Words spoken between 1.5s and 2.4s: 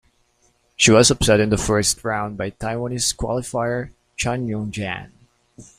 the first round